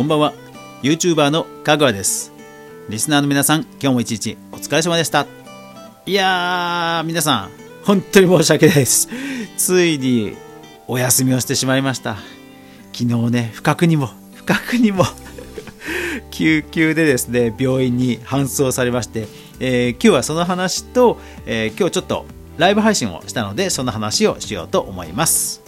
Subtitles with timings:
[0.00, 0.32] こんばんは。
[0.82, 2.32] YouTuber のかぐわです。
[2.88, 5.26] リスナーの皆さん今日も一日お疲れ様でした。
[6.06, 7.50] いやー皆さん
[7.84, 9.10] 本当に申し訳ないです。
[9.58, 10.38] ついに
[10.88, 12.16] お休みをしてしまいました。
[12.94, 15.04] 昨日ね不覚にも不覚にも
[16.32, 19.28] 救急でですね病院に搬送されまして、
[19.60, 22.24] えー、今日はその話と、えー、今日ちょっと
[22.56, 25.60] ライブ配信をしたのでその話をしようと思います。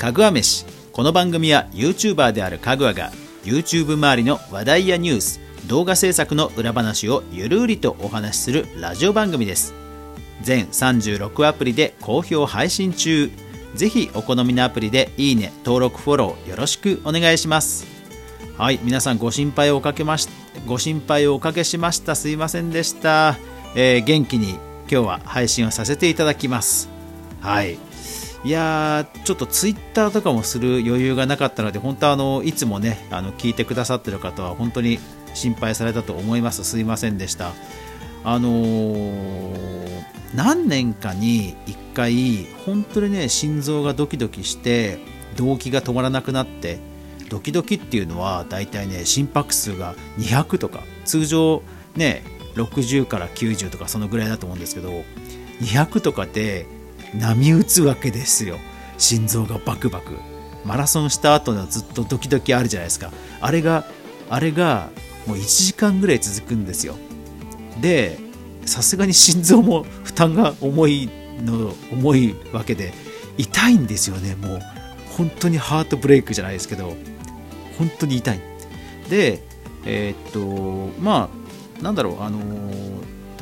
[0.00, 0.64] かぐわ飯。
[0.92, 3.12] この番組は YouTuber であるかぐわが
[3.44, 9.74] YouTube 周りの話題やニュース動画制作の裏話をゆるりとお話しするラジオ番組です。
[10.40, 13.30] 全36アプリで好評配信中。
[13.74, 17.86] ぜひお好みのアプリでいいね登録フォローよろしくお願いします。
[18.56, 20.30] はい皆さんご心配をおかけまし
[20.66, 22.16] ご心配をおかけしました。
[22.16, 23.36] すいませんでした、
[23.74, 24.52] えー、元気に
[24.90, 26.88] 今日は配信をさせていただきます。
[27.42, 27.89] はい。
[28.42, 34.98] いやーちょっとツイッターとかもする余裕がなかったので本当はあのいつもねあの聞いてくださってる方は本当に
[35.34, 36.64] 心配されたと思います。
[36.64, 37.52] すいませんでした。
[38.24, 40.02] あのー、
[40.34, 44.98] 何年かに1回本当にね心臓がドキドキして
[45.36, 46.78] 動悸が止まらなくなって
[47.30, 51.62] ドキドキっていうのはだいたいね心拍数が200とか通常
[51.96, 52.22] ね
[52.56, 54.90] 60から90とかそのぐらいだと思うんですけど
[55.60, 56.66] 200とかで
[57.14, 58.58] 波打つわけですよ。
[58.98, 60.18] 心臓がバクバク。
[60.64, 63.10] マラソンした後のずっとドキドキあるじゃないですか。
[63.40, 63.84] あれが
[64.28, 64.90] あれが
[65.26, 66.96] もう1時間ぐらい続くんですよ。
[67.80, 68.18] で
[68.66, 71.10] さすがに心臓も負担が重い
[71.42, 72.92] の重いわけで
[73.38, 74.34] 痛いんですよね。
[74.34, 74.60] もう
[75.16, 76.94] 本当にハートブレイクじゃないですけど。
[77.78, 78.40] 本当に痛い。
[79.08, 79.42] で
[79.86, 81.30] えー、っとま
[81.80, 82.38] あなんだろうあの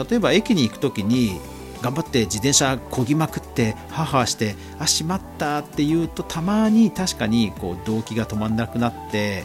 [0.08, 1.40] 例えば駅に行く時に
[1.82, 9.44] 頑張って自転車こぎまくってハハしてあしまったって言うとたまに確かにこう動機が止まんなくなって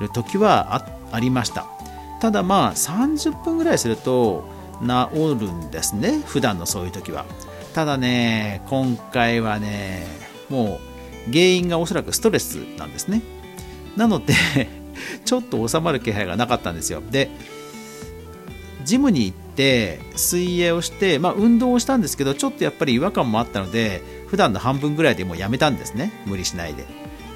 [0.00, 1.66] る時はありました。
[2.20, 4.44] ただまあ30分ぐらいすると
[4.80, 7.24] 治るんですね普段のそういう時は。
[7.74, 10.06] ただね今回はね
[10.48, 10.78] も
[11.28, 13.22] う原因がおそらくストレスなんですね。
[13.96, 14.34] なので
[15.24, 17.02] ちょっと収まる気配がなかったんですよ。
[17.10, 17.30] で
[18.84, 26.12] ジムに行って水泳をして、まあ、運動をしたんですけどちょっとやっぱり違和感もあったので普段の半分ぐらいでもうやめたんですね。
[26.26, 26.86] 無理しないで。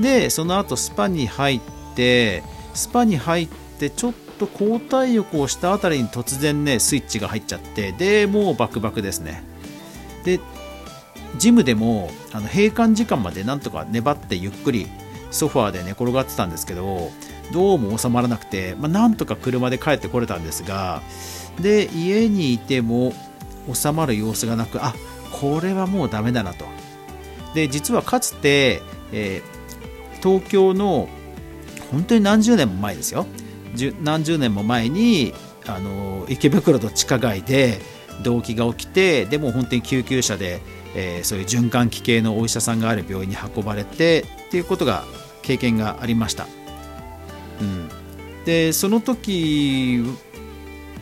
[0.01, 1.61] でその後スパに入っ
[1.95, 2.43] て
[2.75, 9.43] スパに入ってちょっと交代浴をしたあたりに突然ねスイッチが入っちゃってでもうバクバクですね。
[10.25, 10.41] で
[11.39, 14.87] ジムでもあの閉館時間までなんとか粘ってゆっくり
[15.31, 17.11] ソファーで寝転がってたんですけど
[17.53, 21.03] どうも収まらなくて、まあ、なんとか車で帰ってこれたんですが
[21.61, 23.13] で家にいても
[23.73, 24.95] 収まる様子がなくあ
[25.33, 26.65] これはもうダメだなと。
[27.55, 31.09] で実はかつて、えー、東京の
[31.91, 33.27] 本当に何十年も前ですよ。
[34.03, 35.35] 何十年も前に
[35.67, 37.81] あの池袋と地下街で
[38.23, 40.61] 動悸が起きてでも本当に救急車で、
[40.95, 45.05] えー、そういう循環器系のお医者さんがある病院に運ばれてっていうことが
[45.43, 46.47] 経験がありました、
[47.61, 47.89] うん、
[48.45, 50.03] でその時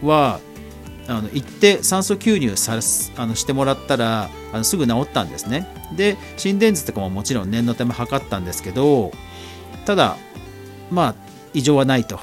[0.07, 0.41] は
[1.07, 2.79] あの行って酸素吸入さ
[3.17, 5.67] あのしてもらったらあのすぐ治ったんですね。
[5.97, 9.13] で心電図とかももちろん念のため測ったんですけど
[9.85, 10.17] ただ
[10.91, 11.15] まあ
[11.53, 12.19] 異常はないと。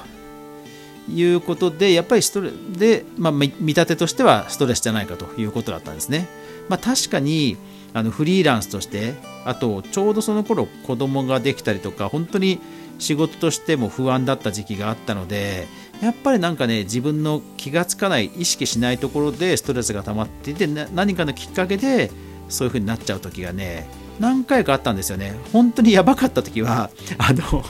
[1.09, 6.27] いうことでやっぱりストレで、まあ、見立てとしてはストレスじゃないかということだったんですね、
[6.69, 7.57] まあ、確かに
[7.93, 12.61] あのフリーランスとしてあとちょうどその頃子供ができたりとか本当に
[12.99, 15.67] 仕事としても不安だった時期があったので
[16.01, 22.12] やっぱりなんかね自分の気がつかない意識しないところでストレスが溜まっていて何かのきっかけで
[22.50, 23.88] そういう風になっちゃう時がね
[24.19, 25.35] 何回かあったんですよね。
[25.53, 27.63] 本当にやばかった時は あの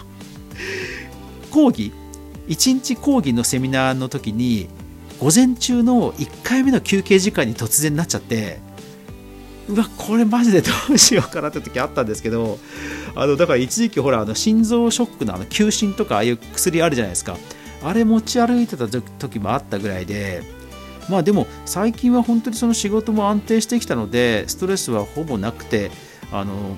[1.50, 1.91] 講義
[2.47, 4.68] 1日講義のセミナーの時に
[5.20, 8.59] 午前中の1回目の休憩時間に突然なっちゃって
[9.70, 12.59] うわこれマジでどうしようかなって時あったんですけど
[13.16, 17.38] あのだから一時期ほらあの心臓ショックのあの休診とかああいう薬あるじゃないですか。
[17.83, 20.43] あれ持ち歩いてた時もあったぐらいで
[21.09, 25.91] まあでも最近は本当にその仕事も安定してきたのでストレスはほぼなくて
[26.31, 26.78] あの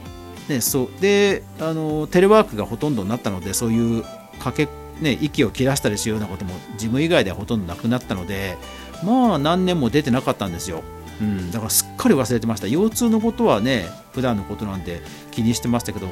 [0.50, 4.04] ねそうであのテレワークがほとんどになったのでそういう
[4.40, 4.68] かけ
[5.02, 8.58] ね、息を切らしたりするようなことも事務以外ではほとんどなくなったので
[9.04, 10.84] まあ何年も出てなかったんですよ。
[11.22, 15.02] うん、だからすっかり忘れてました腰痛のことはね普段のことなんで
[15.32, 16.08] 気にしてましたけど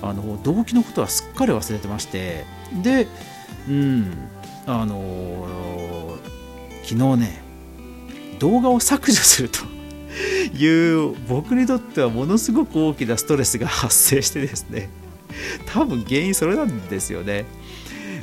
[0.00, 2.44] あの動機のことはすっかり忘れてまして
[2.82, 3.08] で
[3.68, 4.28] うん。
[4.66, 6.18] あのー、
[6.84, 7.42] 昨日ね
[8.38, 9.60] 動画を削除すると
[10.54, 14.90] いう僕にとってはものすごく大きなストレスが発生してですね。
[15.66, 17.44] 多分原因それなんですよね。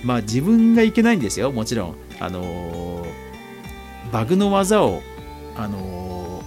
[0.03, 1.51] まあ自分がいけないんですよ。
[1.51, 1.95] もちろん。
[2.19, 3.05] あの
[4.11, 5.01] バグの技を
[5.57, 6.43] あの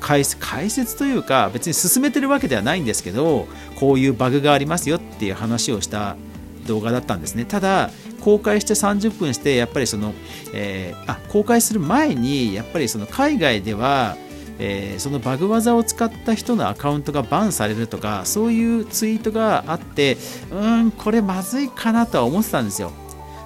[0.00, 3.46] 解説というか別に進めてるわけではないんですけど
[3.76, 6.16] こういうバグがありますよっていう話をした
[6.66, 7.44] 動画だったんですね。
[7.44, 7.90] ただ
[8.20, 10.14] 公開して30分してやっぱりその、
[10.52, 14.16] えー、あ公開する前にやっぱりその海外では
[14.58, 20.14] えー、そのバグ技を使った人のアカウントがバンされるとかそういうツイートがあって
[20.50, 22.92] うーんこれまずいかなとは思ってたんですよ。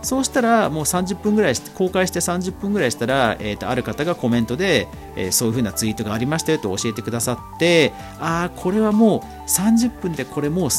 [0.03, 4.87] そうしたらもう30分ぐらい公開して30分ぐらいしたら、えー、とある方がコメントで、
[5.17, 10.71] えー、そういう風なツイートがありましたよと教えてくださってああこれはもう30分でこれもう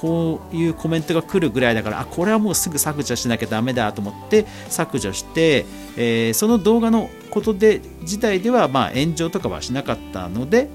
[0.00, 5.66] こういうコメントが来るぐらいだからあこれはもうすぐ削除しなきゃだめだと思って削除して、
[5.96, 10.68] えー、その動画のことで自体ではまあ炎上とかはしなかったので、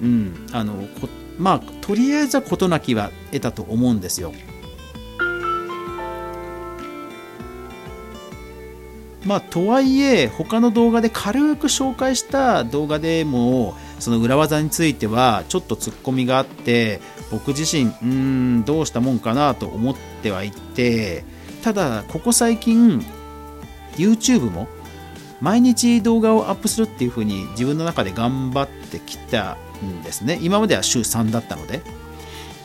[0.00, 0.74] うんあの
[1.38, 4.32] まあ、とりあえずは事なきは得たと思うんですよ。
[9.26, 21.24] まあ、とはいえ他の動画で軽く紹介した動画でもその裏技についてはちょっとツッコミがあって僕自身うーんどうしたもんかなと思ってはいて
[21.62, 23.04] ただここ最近
[23.96, 24.68] YouTube も
[25.40, 30.38] 毎日動画をアップするっていう風に自分の中で頑張ってきたんですね。
[30.40, 31.82] 今までは週3だったので。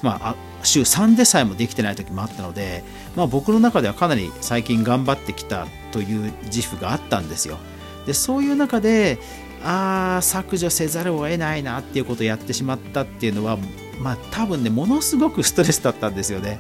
[0.01, 2.83] まあ週3でさえもできてない時もあったので、
[3.15, 7.57] まあ、僕の中ではかなり最近頑張ってきたという自負があったんですよ。
[8.05, 9.19] でそういう中で
[9.63, 13.57] ああ削除せざるを得ないなっていうことをやってしまったっていうのは
[13.99, 16.59] まあ多分ねものすごくストレスだったんですよね。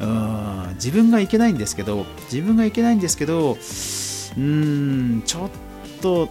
[0.00, 5.50] うん自分がいけないんですけど自分がいけないんですけどうーんちょっ
[6.00, 6.28] と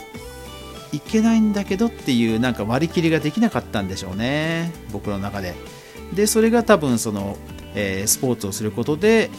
[0.91, 4.73] いけないんだけどっていうなんか割り切りができなかったんでしょうね。
[4.91, 5.53] 僕の中で。
[6.13, 7.37] でそれが多分その、
[7.73, 9.29] えー、スポーツをすることで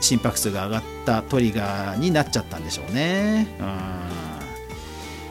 [0.00, 3.48] 心拍数が上がったトリガーになっちゃったんでしょうね。
[3.58, 4.27] うん。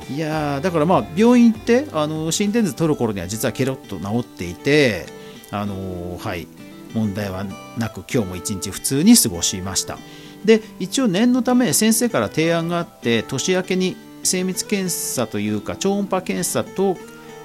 [0.09, 5.06] いやだからまあ病院行ってあの心電図取る頃には実はケロッと治っていて
[5.51, 6.48] あのはい。
[6.94, 7.45] 問題は
[7.77, 9.98] なく今日も一日普通に過ごしました。
[10.45, 16.95] で一応念のため先生から提案があって年明けに精密検査というか超音波検査と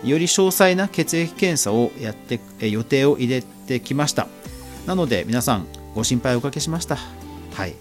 [0.05, 4.29] より詳細な血液検査をやって予定を入れてきました。
[4.87, 6.97] なので皆さんご心配おかけしました。
[7.55, 7.75] はい。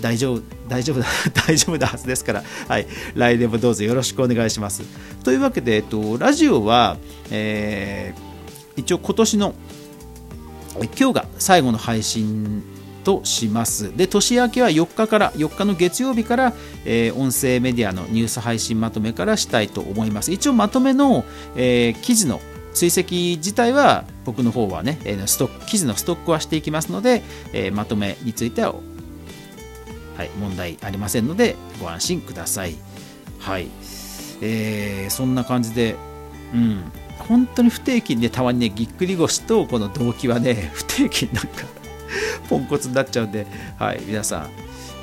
[0.00, 1.06] 大丈夫、大丈夫だ、
[1.46, 4.82] 大丈夫なはずですから、はい、来年もどうぞよろしくお願いします。
[5.24, 6.96] というわけで、えっと、ラジオは、
[7.30, 9.54] えー、一応今年の、
[10.98, 12.62] 今日が最後の配信
[13.04, 13.96] とします。
[13.96, 16.52] で、年明けは4日から、4日の月曜日から、
[16.84, 20.30] えー、音声メディアのニュース配信まとめからしたいと思います。
[20.30, 21.24] 一応まとめの、
[21.56, 22.40] えー、記事の
[22.74, 27.22] 追跡自体は僕の方はね、スト記事のストックはしていきますので、
[27.52, 28.74] えー、まとめについては
[30.18, 32.74] はい、問題ありませんのでご安心ください。
[33.38, 33.68] はい、
[34.42, 35.94] えー、そんな感じで、
[36.52, 41.64] うん、本当に不定期でたまにねぎっくり腰とこの動機はね 不定期になんか
[42.48, 43.46] ポンコツになっちゃうんで、
[43.78, 44.50] はい、皆さん、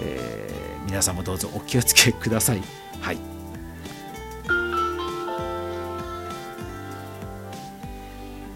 [0.02, 2.62] えー、皆さんもどうぞお気をつけください。
[3.00, 3.18] はい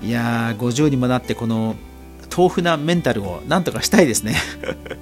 [0.01, 1.75] いやー50にもなってこの
[2.35, 4.35] 豆腐なメンタルをなんとかしたいですね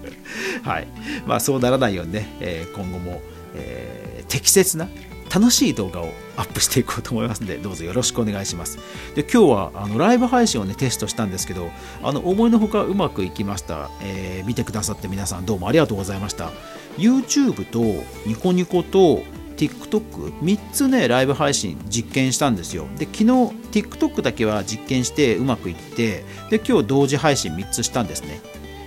[0.63, 0.87] はい
[1.25, 3.21] まあ、そうならないようにね、えー、今後も、
[3.55, 4.87] えー、適切な
[5.33, 8.77] 楽しい動画をアップしていこうと思いますので、どうぞよろしくお願いします。
[9.13, 11.69] で、今日はあのライブ配信をね、テストしたんですけど、
[12.01, 16.51] あの思いのほかうまくいきました、えー、見てくださって皆さんどうもありがとうございました。
[16.97, 17.81] YouTube と
[18.25, 19.23] ニコニコと
[19.57, 23.23] TikTok3 つねライブ配信実験したんですよで昨日
[23.71, 28.39] TikTok だけは実験してうまくいってで今日同時配信3つしたんですね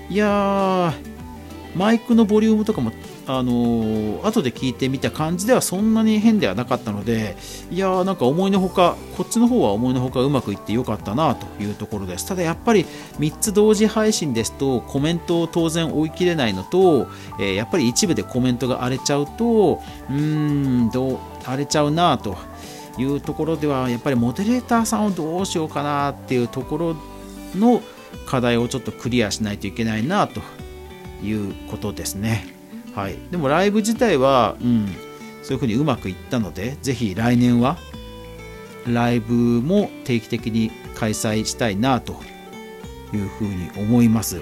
[0.08, 1.09] いやー
[1.74, 2.92] マイクのボリュームとかも、
[3.26, 7.36] あのー、後で聞いてみた感じではそんなに変ではなかったので
[7.70, 12.26] いやーなんか思いのほかこっちの方は思いのほかうまくいってよかったなというところです。
[12.26, 12.84] ただやっぱり
[13.18, 17.08] 3つ同時配信ですとコメントを当然追い切れないのと、
[17.38, 22.36] えー、やっぱり一部でコメントが荒れちゃうとうーんどう荒れちゃうなと
[22.98, 26.96] いうところではやっぱりモデレーターさんをどうしようかなっていうところ
[27.56, 27.80] の
[28.26, 30.40] 課題をちょっとクリアしないといけないなと
[31.22, 32.46] いうことですね。
[32.94, 34.86] はい、でもライブ自体は、うん、
[35.42, 37.78] そういうふうにうまくいったので、ぜひ来年は
[38.86, 42.20] ライブも定期的に開催したいなと
[43.12, 44.40] いうふうに思います。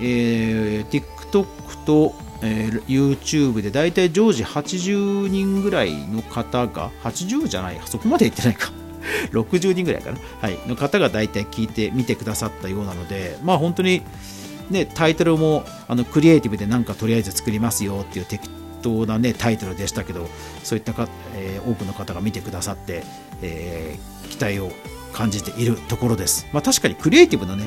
[0.00, 8.70] えー、TikTok とえー YouTube でだいたい常時80人ぐらいの方が80じゃないそこまで言ってないか。
[9.32, 14.02] 60人ぐらいかな、はい、の方が大体聞いて見てくださったようなのでまあ本当に
[14.70, 18.48] ねタイトルもあのクリエイティブでなんかとりあえず作りますよっていう適
[18.82, 20.26] 当なねタイトルでしたけど
[20.62, 23.02] そういったか、えー多くの方が見てくださって、
[23.42, 24.70] えー期待を
[25.12, 26.46] 感じているところです。
[26.52, 27.64] まあ確かにクリエイティブなね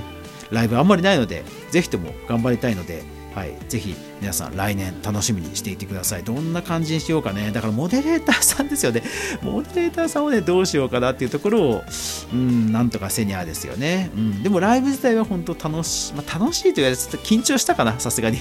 [0.52, 6.24] ライブあんまりないのでぜひとも頑張りたいのではい、ぜひ皆さん来年楽しみにしていてください。
[6.24, 7.52] どんな感じにしようかね。
[7.52, 9.04] だからモデレーターさんですよね。
[9.42, 11.84] モデレーターさんをね、どうしようかなっていうところを、
[12.34, 14.12] うん、なんとかせにゃですよね。
[14.14, 18.40] うん、でもライブ自体は本当楽しい、まあ、楽しいと言われてちょっと緊張したかな、さすがに。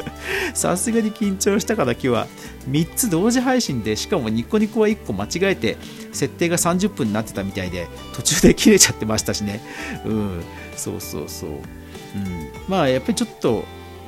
[0.54, 2.26] さすがに緊張したかな、今日は。
[2.70, 5.76] 3つ同時配信で、しかもニコニコは1個間違えて、
[6.12, 9.60] 設定が30分になってたみたいで、途中で切れちゃってましたしね。
[10.06, 10.42] うん、
[10.76, 11.50] そうそうそう。
[11.50, 13.64] うん、まあやっぱりちょっと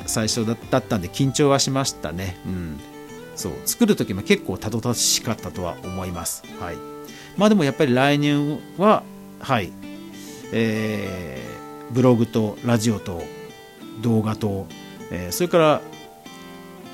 [0.06, 2.36] 最初だったんで緊張はしましたね。
[2.46, 2.80] うん。
[3.36, 3.52] そう。
[3.64, 6.42] 作る時も結構たどたどしかったとは思います。
[6.60, 6.76] はい。
[7.36, 9.02] まあでもやっぱり来年は、
[9.40, 9.72] はい。
[10.52, 13.22] えー、ブログとラジオと
[14.02, 14.66] 動画と、
[15.10, 15.80] えーそれから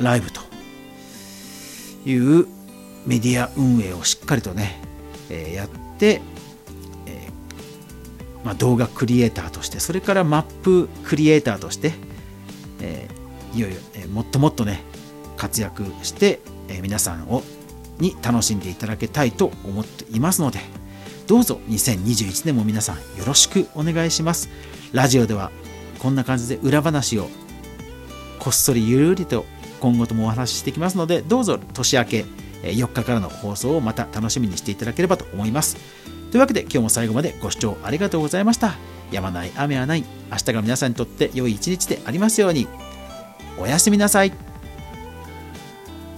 [0.00, 0.40] ライブと
[2.06, 2.46] いう
[3.04, 4.80] メディア運営をしっかりとね、
[5.28, 6.20] えーやって、
[7.06, 11.94] えーまあ、動画クリエイターとしてそれからマップクリエイターとして、
[12.80, 14.82] えーいよいよ、えーもっともっとね
[15.36, 17.42] 活躍して、え皆さんを
[17.98, 20.60] に楽しんでいただきたいと思っていますので
[21.26, 24.48] どうぞ2021年も皆さんよろしくお願いします。
[24.92, 25.50] ラジオでは
[25.98, 27.28] こんな感じで裏話を
[28.38, 29.44] こっそりゆるりと
[29.80, 32.24] 今後ともお話ししていきますのでどうぞ年明け
[32.62, 35.76] 4日からの放送をまた楽しみにしていただければと思います。
[36.30, 38.97] というわけで今日も最後までご視聴ありがとうございました。
[39.10, 40.04] やまない雨はない。
[40.30, 42.66] 明日が皆さんにとって良い一日でありますように。
[43.58, 44.47] おやすみなさい。